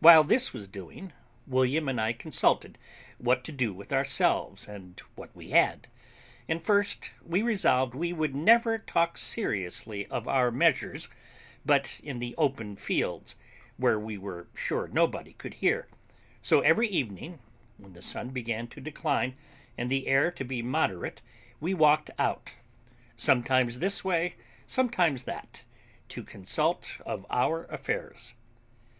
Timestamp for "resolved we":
7.42-8.12